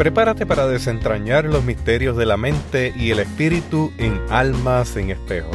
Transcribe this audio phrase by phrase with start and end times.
[0.00, 5.50] Prepárate para desentrañar los misterios de la mente y el espíritu en Almas en Espejo,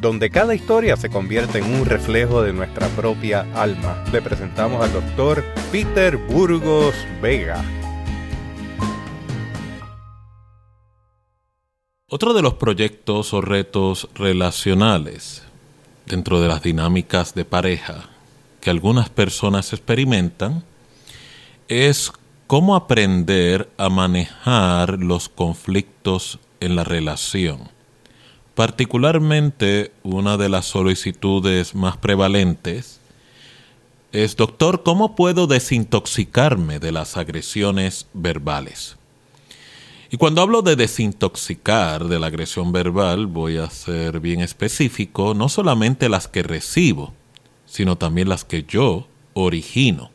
[0.00, 4.04] donde cada historia se convierte en un reflejo de nuestra propia alma.
[4.12, 7.60] Le presentamos al doctor Peter Burgos Vega.
[12.08, 15.42] Otro de los proyectos o retos relacionales
[16.06, 18.10] dentro de las dinámicas de pareja
[18.60, 20.62] que algunas personas experimentan
[21.66, 22.12] es
[22.52, 27.70] cómo aprender a manejar los conflictos en la relación.
[28.54, 33.00] Particularmente una de las solicitudes más prevalentes
[34.12, 38.98] es, doctor, ¿cómo puedo desintoxicarme de las agresiones verbales?
[40.10, 45.48] Y cuando hablo de desintoxicar de la agresión verbal, voy a ser bien específico, no
[45.48, 47.14] solamente las que recibo,
[47.64, 50.11] sino también las que yo origino.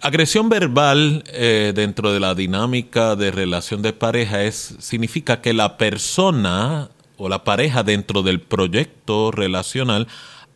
[0.00, 5.76] Agresión verbal eh, dentro de la dinámica de relación de pareja es, significa que la
[5.76, 10.06] persona o la pareja dentro del proyecto relacional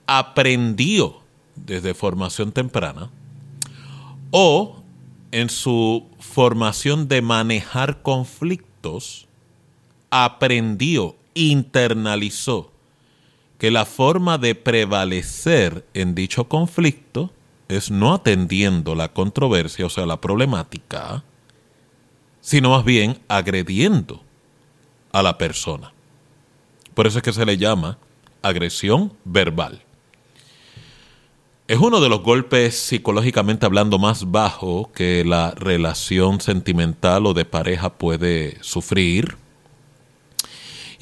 [0.07, 1.23] aprendió
[1.57, 3.11] desde formación temprana
[4.31, 4.77] o
[5.33, 9.27] en su formación de manejar conflictos
[10.11, 12.71] aprendió, internalizó
[13.59, 17.33] que la forma de prevalecer en dicho conflicto
[17.77, 21.25] es no atendiendo la controversia, o sea, la problemática,
[22.41, 24.23] sino más bien agrediendo
[25.13, 25.93] a la persona.
[26.95, 27.99] Por eso es que se le llama
[28.43, 29.83] agresión verbal.
[31.69, 37.45] Es uno de los golpes psicológicamente hablando más bajo que la relación sentimental o de
[37.45, 39.37] pareja puede sufrir.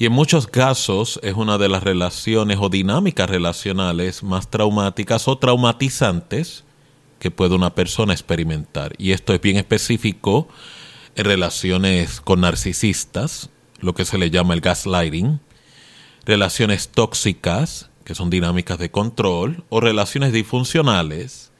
[0.01, 5.37] Y en muchos casos es una de las relaciones o dinámicas relacionales más traumáticas o
[5.37, 6.63] traumatizantes
[7.19, 8.95] que puede una persona experimentar.
[8.97, 10.47] Y esto es bien específico
[11.13, 15.39] en relaciones con narcisistas, lo que se le llama el gaslighting,
[16.25, 21.50] relaciones tóxicas, que son dinámicas de control, o relaciones disfuncionales,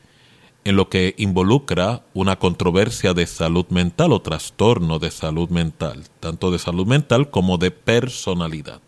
[0.63, 6.51] en lo que involucra una controversia de salud mental o trastorno de salud mental, tanto
[6.51, 8.81] de salud mental como de personalidad.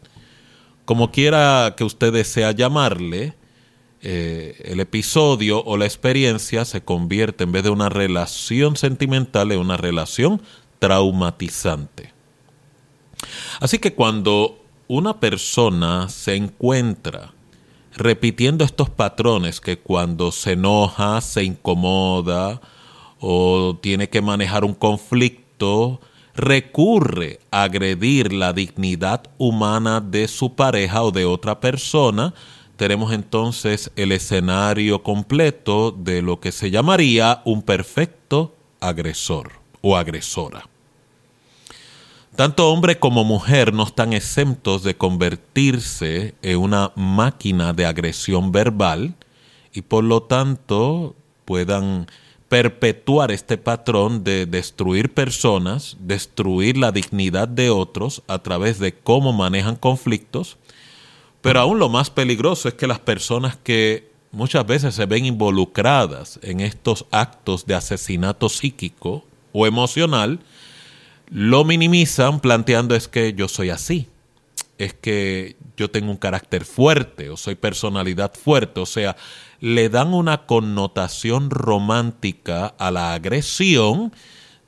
[0.86, 3.34] Como quiera que usted desea llamarle,
[4.02, 9.60] eh, el episodio o la experiencia se convierte en vez de una relación sentimental en
[9.60, 10.42] una relación
[10.80, 12.12] traumatizante.
[13.62, 17.33] Así que cuando una persona se encuentra
[17.96, 22.62] repitiendo estos patrones que cuando se enoja, se incomoda
[23.20, 26.02] o tiene que manejar un conflicto,
[26.36, 32.34] recurre a agredir la dignidad humana de su pareja o de otra persona,
[32.76, 40.73] tenemos entonces el escenario completo de lo que se llamaría un perfecto agresor o agresora.
[42.36, 49.14] Tanto hombre como mujer no están exentos de convertirse en una máquina de agresión verbal
[49.72, 52.08] y por lo tanto puedan
[52.50, 59.32] perpetuar este patrón de destruir personas, destruir la dignidad de otros a través de cómo
[59.32, 60.58] manejan conflictos.
[61.42, 66.40] Pero aún lo más peligroso es que las personas que muchas veces se ven involucradas
[66.42, 70.40] en estos actos de asesinato psíquico o emocional,
[71.30, 74.08] lo minimizan planteando es que yo soy así,
[74.78, 79.16] es que yo tengo un carácter fuerte o soy personalidad fuerte, o sea,
[79.60, 84.14] le dan una connotación romántica a la agresión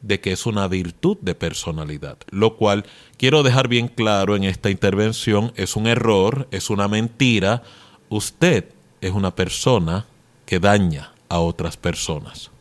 [0.02, 2.86] de que es una virtud de personalidad, lo cual
[3.18, 7.64] quiero dejar bien claro en esta intervención, es un error, es una mentira,
[8.10, 8.66] usted
[9.02, 10.06] es una persona
[10.46, 12.52] que daña a otras personas.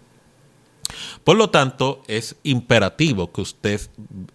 [1.25, 3.81] Por lo tanto, es imperativo que usted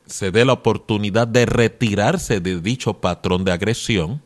[0.05, 4.21] se dé la oportunidad de retirarse de dicho patrón de agresión,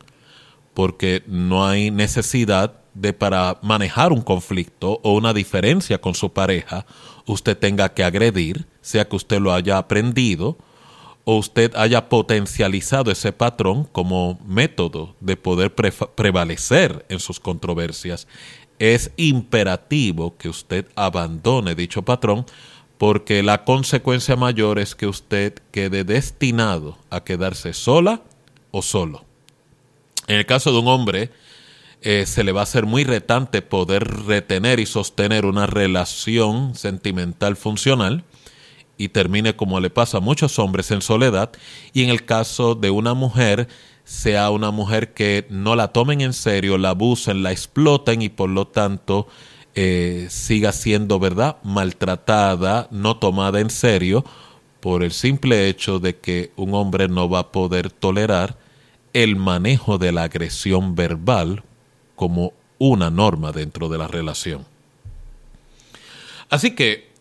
[0.72, 6.86] porque no hay necesidad de para manejar un conflicto o una diferencia con su pareja,
[7.26, 10.56] usted tenga que agredir, sea que usted lo haya aprendido
[11.24, 18.28] o usted haya potencializado ese patrón como método de poder prevalecer en sus controversias
[18.78, 22.46] es imperativo que usted abandone dicho patrón
[22.98, 28.22] porque la consecuencia mayor es que usted quede destinado a quedarse sola
[28.70, 29.24] o solo.
[30.26, 31.30] En el caso de un hombre,
[32.02, 37.56] eh, se le va a ser muy retante poder retener y sostener una relación sentimental
[37.56, 38.24] funcional
[38.96, 41.50] y termine como le pasa a muchos hombres en soledad.
[41.92, 43.68] Y en el caso de una mujer,
[44.04, 48.50] sea una mujer que no la tomen en serio, la abusen, la exploten y por
[48.50, 49.26] lo tanto
[49.74, 54.24] eh, siga siendo, ¿verdad?, maltratada, no tomada en serio,
[54.80, 58.56] por el simple hecho de que un hombre no va a poder tolerar
[59.14, 61.62] el manejo de la agresión verbal
[62.14, 64.66] como una norma dentro de la relación.
[66.50, 67.13] Así que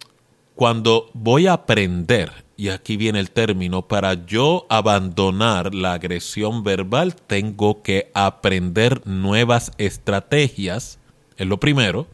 [0.55, 7.15] cuando voy a aprender, y aquí viene el término, para yo abandonar la agresión verbal,
[7.15, 10.99] tengo que aprender nuevas estrategias,
[11.37, 12.07] es lo primero,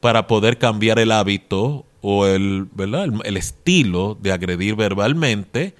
[0.00, 2.68] para poder cambiar el hábito o el,
[3.24, 5.74] el, estilo de agredir verbalmente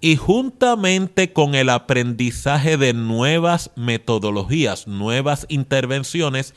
[0.00, 6.54] y juntamente con el aprendizaje de nuevas metodologías, nuevas intervenciones,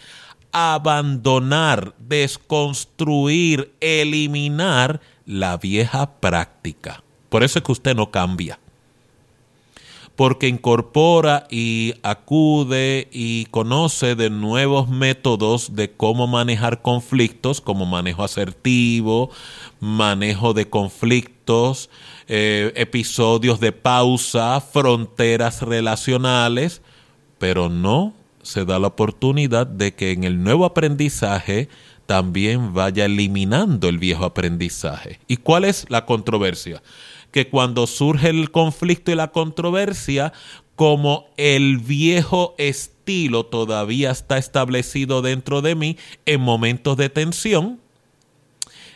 [0.52, 7.04] abandonar, desconstruir, eliminar la vieja práctica.
[7.30, 8.60] Por eso es que usted no cambia.
[10.16, 18.24] Porque incorpora y acude y conoce de nuevos métodos de cómo manejar conflictos, como manejo
[18.24, 19.32] asertivo,
[19.80, 21.90] manejo de conflictos,
[22.28, 26.82] eh, episodios de pausa, fronteras relacionales,
[27.40, 31.70] pero no se da la oportunidad de que en el nuevo aprendizaje
[32.06, 35.20] también vaya eliminando el viejo aprendizaje.
[35.28, 36.82] ¿Y cuál es la controversia?
[37.32, 40.34] Que cuando surge el conflicto y la controversia,
[40.76, 47.80] como el viejo estilo todavía está establecido dentro de mí en momentos de tensión,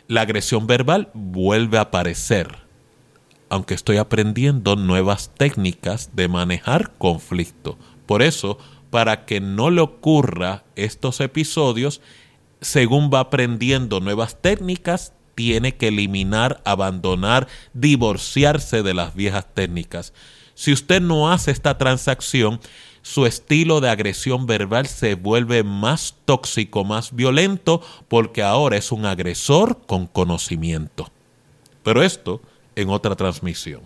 [0.08, 2.58] la agresión verbal vuelve a aparecer,
[3.50, 7.78] aunque estoy aprendiendo nuevas técnicas de manejar conflicto.
[8.06, 8.58] Por eso,
[8.90, 12.02] para que no le ocurra estos episodios,
[12.62, 20.14] según va aprendiendo nuevas técnicas, tiene que eliminar, abandonar, divorciarse de las viejas técnicas.
[20.54, 22.62] Si usted no hace esta transacción,
[23.02, 29.06] su estilo de agresión verbal se vuelve más tóxico, más violento, porque ahora es un
[29.06, 31.12] agresor con conocimiento.
[31.84, 32.42] Pero esto
[32.76, 33.82] en otra transmisión.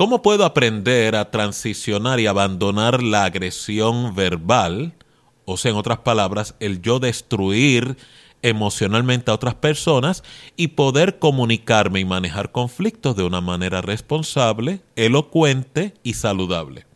[0.00, 4.94] ¿Cómo puedo aprender a transicionar y abandonar la agresión verbal?
[5.44, 7.98] O sea, en otras palabras, el yo destruir
[8.40, 10.24] emocionalmente a otras personas
[10.56, 16.86] y poder comunicarme y manejar conflictos de una manera responsable, elocuente y saludable.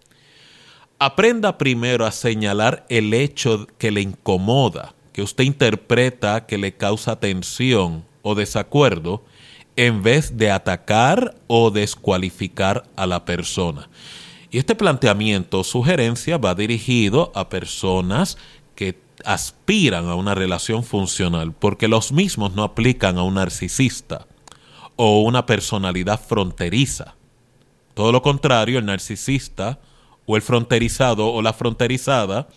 [0.98, 7.20] Aprenda primero a señalar el hecho que le incomoda, que usted interpreta que le causa
[7.20, 9.22] tensión o desacuerdo,
[9.76, 13.88] en vez de atacar o descualificar a la persona.
[14.50, 18.38] Y este planteamiento o sugerencia va dirigido a personas
[18.76, 24.26] que aspiran a una relación funcional, porque los mismos no aplican a un narcisista
[24.96, 27.16] o una personalidad fronteriza.
[27.94, 29.80] Todo lo contrario, el narcisista
[30.26, 32.48] o el fronterizado o la fronterizada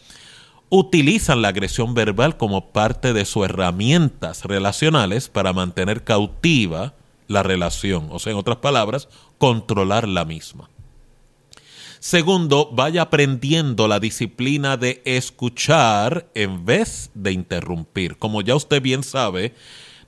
[0.70, 6.94] utilizan la agresión verbal como parte de sus herramientas relacionales para mantener cautiva
[7.28, 10.70] la relación, o sea, en otras palabras, controlar la misma.
[12.00, 18.18] Segundo, vaya aprendiendo la disciplina de escuchar en vez de interrumpir.
[18.18, 19.56] Como ya usted bien sabe,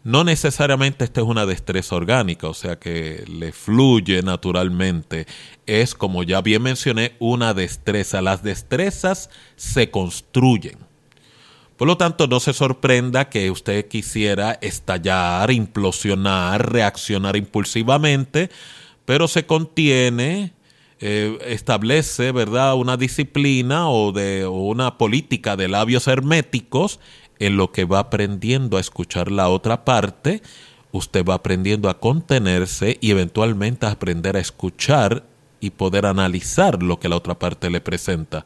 [0.04, 5.26] no necesariamente esta es una destreza orgánica, o sea que le fluye naturalmente.
[5.66, 8.22] Es, como ya bien mencioné, una destreza.
[8.22, 10.89] Las destrezas se construyen.
[11.80, 18.50] Por lo tanto, no se sorprenda que usted quisiera estallar, implosionar, reaccionar impulsivamente,
[19.06, 20.52] pero se contiene,
[21.00, 27.00] eh, establece, ¿verdad?, una disciplina o, de, o una política de labios herméticos
[27.40, 30.42] en lo que va aprendiendo a escuchar la otra parte,
[30.92, 35.24] usted va aprendiendo a contenerse y eventualmente a aprender a escuchar
[35.62, 38.46] y poder analizar lo que la otra parte le presenta.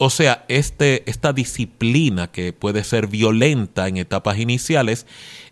[0.00, 5.06] O sea, este, esta disciplina que puede ser violenta en etapas iniciales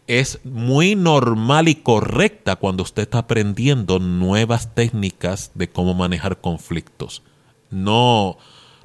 [0.06, 7.24] es muy normal y correcta cuando usted está aprendiendo nuevas técnicas de cómo manejar conflictos.
[7.70, 8.38] No,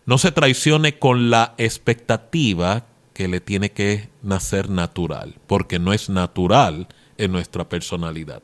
[0.07, 6.09] no se traicione con la expectativa que le tiene que nacer natural, porque no es
[6.09, 6.87] natural
[7.19, 8.41] en nuestra personalidad.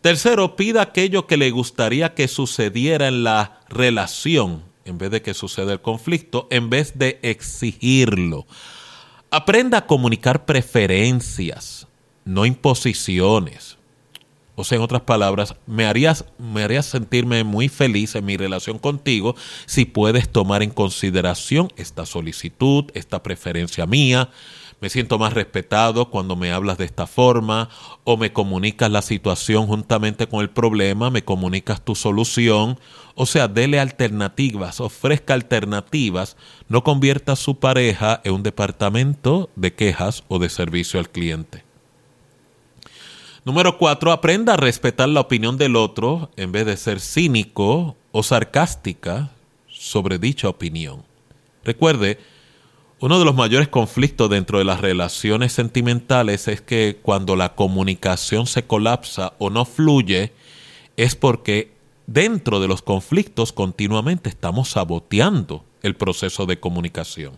[0.00, 5.34] Tercero, pida aquello que le gustaría que sucediera en la relación en vez de que
[5.34, 8.46] suceda el conflicto, en vez de exigirlo.
[9.30, 11.88] Aprenda a comunicar preferencias,
[12.24, 13.78] no imposiciones.
[14.56, 18.78] O sea, en otras palabras, me harías, me harías sentirme muy feliz en mi relación
[18.78, 19.34] contigo
[19.66, 24.30] si puedes tomar en consideración esta solicitud, esta preferencia mía.
[24.84, 27.70] Me siento más respetado cuando me hablas de esta forma
[28.04, 32.78] o me comunicas la situación juntamente con el problema, me comunicas tu solución.
[33.14, 36.36] O sea, dele alternativas, ofrezca alternativas,
[36.68, 41.64] no convierta a su pareja en un departamento de quejas o de servicio al cliente.
[43.46, 48.22] Número cuatro, aprenda a respetar la opinión del otro en vez de ser cínico o
[48.22, 49.30] sarcástica
[49.66, 51.04] sobre dicha opinión.
[51.64, 52.18] Recuerde,
[53.04, 58.46] uno de los mayores conflictos dentro de las relaciones sentimentales es que cuando la comunicación
[58.46, 60.32] se colapsa o no fluye,
[60.96, 61.74] es porque
[62.06, 67.34] dentro de los conflictos continuamente estamos saboteando el proceso de comunicación.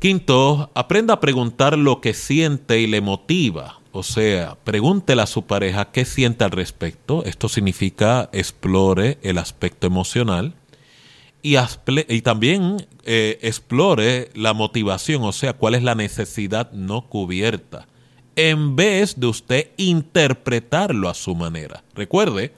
[0.00, 3.80] Quinto, aprenda a preguntar lo que siente y le motiva.
[3.90, 7.24] O sea, pregúntele a su pareja qué siente al respecto.
[7.24, 10.56] Esto significa explore el aspecto emocional
[11.42, 17.88] y, también eh, explore la motivación, o sea, cuál es la necesidad no cubierta,
[18.36, 21.82] en vez de usted interpretarlo a su manera.
[21.94, 22.54] Recuerde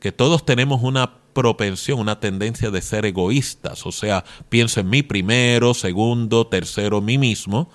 [0.00, 5.02] que todos tenemos una propensión, una tendencia de ser egoístas, o sea, pienso en mí
[5.02, 7.70] primero, segundo, tercero, mí mismo.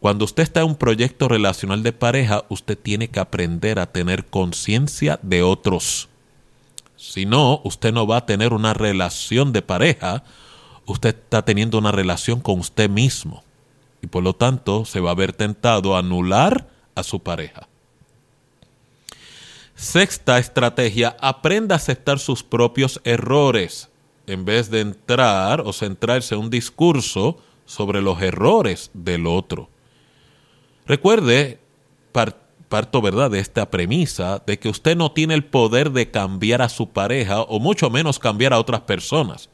[0.00, 4.26] Cuando usted está en un proyecto relacional de pareja, usted tiene que aprender a tener
[4.26, 6.08] conciencia de otros
[6.98, 10.24] si no, usted no va a tener una relación de pareja,
[10.84, 13.44] usted está teniendo una relación con usted mismo.
[14.02, 17.68] Y por lo tanto se va a ver tentado anular a su pareja.
[19.76, 23.90] Sexta estrategia, aprenda a aceptar sus propios errores
[24.26, 29.70] en vez de entrar o centrarse en un discurso sobre los errores del otro.
[30.84, 31.60] Recuerde,
[32.68, 36.68] parto, ¿verdad?, de esta premisa de que usted no tiene el poder de cambiar a
[36.68, 39.48] su pareja o mucho menos cambiar a otras personas.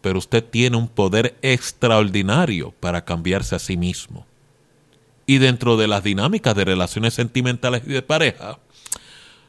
[0.00, 4.26] Pero usted tiene un poder extraordinario para cambiarse a sí mismo.
[5.26, 8.58] Y dentro de las dinámicas de relaciones sentimentales y de pareja,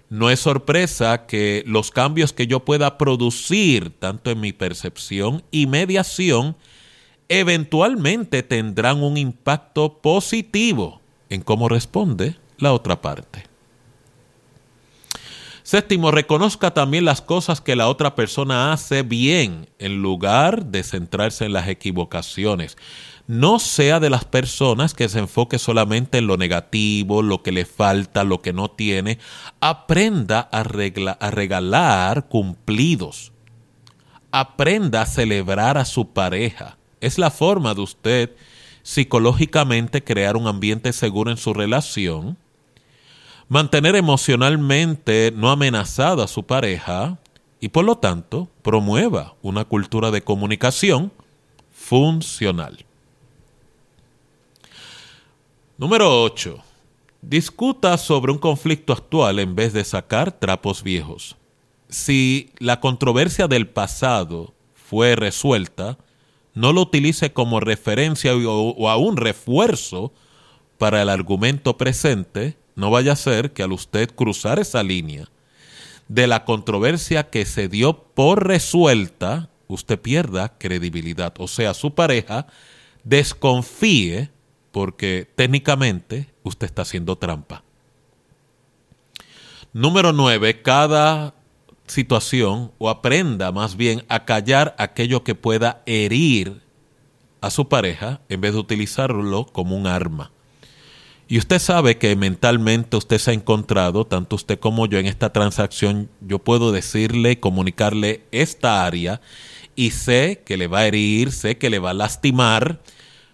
[0.09, 5.67] no es sorpresa que los cambios que yo pueda producir, tanto en mi percepción y
[5.67, 6.55] mediación,
[7.27, 13.55] eventualmente tendrán un impacto positivo en cómo responde la otra parte.
[15.65, 21.45] Séptimo, reconozca también las cosas que la otra persona hace bien en lugar de centrarse
[21.45, 22.77] en las equivocaciones.
[23.25, 27.65] No sea de las personas que se enfoque solamente en lo negativo, lo que le
[27.65, 29.17] falta, lo que no tiene.
[29.59, 33.31] Aprenda a, a regalar cumplidos.
[34.31, 36.77] Aprenda a celebrar a su pareja.
[37.01, 38.35] Es la forma de usted
[38.83, 42.37] psicológicamente crear un ambiente seguro en su relación
[43.47, 47.19] mantener emocionalmente no amenazada a su pareja
[47.59, 51.11] y por lo tanto promueva una cultura de comunicación
[51.71, 52.85] funcional.
[55.77, 56.57] Número 8.
[57.21, 61.35] Discuta sobre un conflicto actual en vez de sacar trapos viejos.
[61.89, 65.97] Si la controversia del pasado fue resuelta,
[66.53, 70.13] no lo utilice como referencia o, o a un refuerzo
[70.77, 75.29] para el argumento presente, no vaya a ser que al usted cruzar esa línea
[76.07, 81.33] de la controversia que se dio por resuelta, usted pierda credibilidad.
[81.39, 82.47] O sea, su pareja
[83.03, 84.29] desconfíe
[84.71, 87.63] porque técnicamente usted está haciendo trampa.
[89.73, 91.33] Número nueve, cada
[91.87, 96.61] situación o aprenda más bien a callar aquello que pueda herir
[97.41, 100.31] a su pareja en vez de utilizarlo como un arma.
[101.27, 105.33] Y usted sabe que mentalmente usted se ha encontrado, tanto usted como yo, en esta
[105.33, 106.09] transacción.
[106.21, 109.21] Yo puedo decirle, comunicarle esta área
[109.75, 112.79] y sé que le va a herir, sé que le va a lastimar,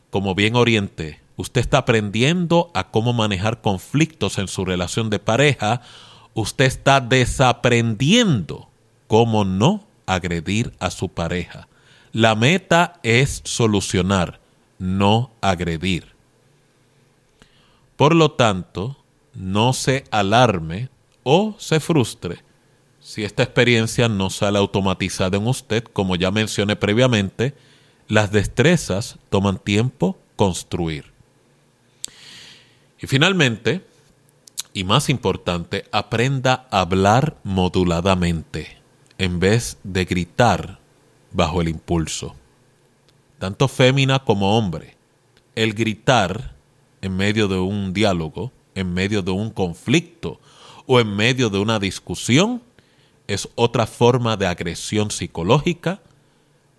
[0.09, 1.19] como bien oriente.
[1.35, 5.81] Usted está aprendiendo a cómo manejar conflictos en su relación de pareja.
[6.33, 8.69] Usted está desaprendiendo
[9.07, 11.67] cómo no agredir a su pareja.
[12.13, 14.39] La meta es solucionar,
[14.79, 16.11] no agredir.
[18.01, 18.97] Por lo tanto,
[19.35, 20.89] no se alarme
[21.21, 22.39] o se frustre
[22.99, 27.53] si esta experiencia no sale automatizada en usted, como ya mencioné previamente,
[28.07, 31.13] las destrezas toman tiempo construir.
[32.99, 33.85] Y finalmente,
[34.73, 38.81] y más importante, aprenda a hablar moduladamente
[39.19, 40.79] en vez de gritar
[41.31, 42.33] bajo el impulso.
[43.37, 44.97] Tanto fémina como hombre,
[45.53, 46.50] el gritar
[47.01, 50.39] en medio de un diálogo, en medio de un conflicto
[50.85, 52.61] o en medio de una discusión,
[53.27, 56.01] es otra forma de agresión psicológica,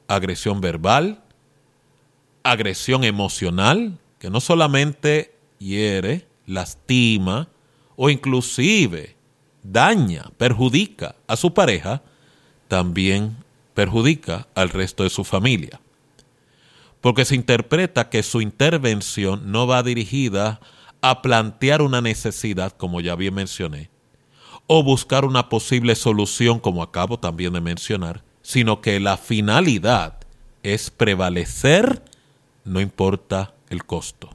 [0.08, 1.22] agresión verbal
[2.42, 7.48] agresión emocional que no solamente hiere, lastima
[7.96, 9.16] o inclusive
[9.62, 12.02] daña, perjudica a su pareja,
[12.68, 13.36] también
[13.74, 15.80] perjudica al resto de su familia.
[17.02, 20.60] Porque se interpreta que su intervención no va dirigida
[21.02, 23.90] a plantear una necesidad, como ya bien mencioné,
[24.66, 30.18] o buscar una posible solución, como acabo también de mencionar, sino que la finalidad
[30.62, 32.02] es prevalecer,
[32.64, 34.30] no importa el costo.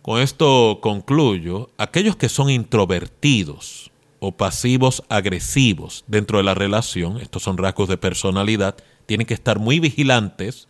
[0.00, 3.90] Con esto concluyo, aquellos que son introvertidos
[4.20, 9.58] o pasivos agresivos dentro de la relación, estos son rasgos de personalidad, tienen que estar
[9.58, 10.67] muy vigilantes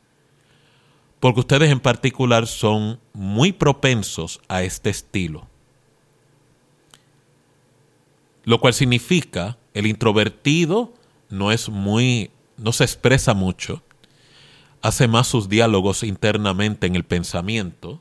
[1.20, 5.46] porque ustedes en particular son muy propensos a este estilo.
[8.44, 10.94] Lo cual significa el introvertido
[11.28, 13.82] no es muy no se expresa mucho,
[14.82, 18.00] hace más sus diálogos internamente en el pensamiento,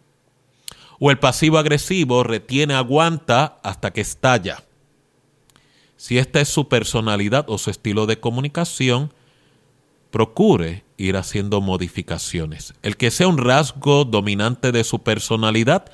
[0.99, 4.63] o el pasivo agresivo retiene, aguanta hasta que estalla.
[5.95, 9.13] Si esta es su personalidad o su estilo de comunicación,
[10.11, 12.73] procure ir haciendo modificaciones.
[12.81, 15.85] El que sea un rasgo dominante de su personalidad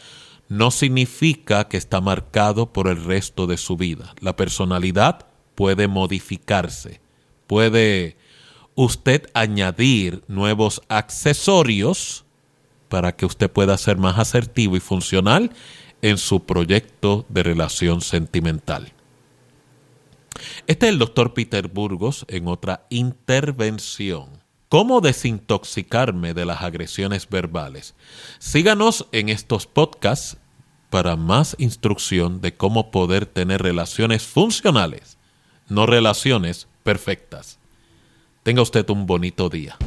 [0.49, 4.13] no significa que está marcado por el resto de su vida.
[4.19, 7.01] La personalidad puede modificarse,
[7.47, 8.17] puede
[8.75, 12.25] usted añadir nuevos accesorios
[12.89, 15.51] para que usted pueda ser más asertivo y funcional
[16.01, 18.93] en su proyecto de relación sentimental.
[20.67, 24.43] Este es el doctor Peter Burgos en otra intervención.
[24.69, 27.93] ¿Cómo desintoxicarme de las agresiones verbales?
[28.39, 30.37] Síganos en estos podcasts
[30.89, 35.17] para más instrucción de cómo poder tener relaciones funcionales,
[35.69, 37.59] no relaciones perfectas.
[38.43, 39.77] Tenga usted un bonito día.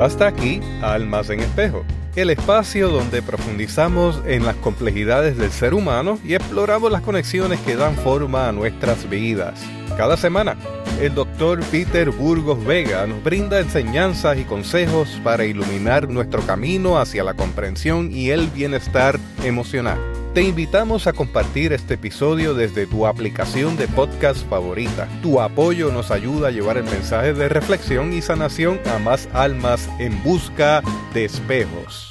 [0.00, 1.84] Hasta aquí, Almas en Espejo,
[2.16, 7.76] el espacio donde profundizamos en las complejidades del ser humano y exploramos las conexiones que
[7.76, 9.60] dan forma a nuestras vidas.
[9.98, 10.56] Cada semana,
[11.02, 17.22] el doctor Peter Burgos Vega nos brinda enseñanzas y consejos para iluminar nuestro camino hacia
[17.22, 20.09] la comprensión y el bienestar emocional.
[20.34, 25.08] Te invitamos a compartir este episodio desde tu aplicación de podcast favorita.
[25.22, 29.90] Tu apoyo nos ayuda a llevar el mensaje de reflexión y sanación a más almas
[29.98, 30.82] en busca
[31.14, 32.09] de espejos.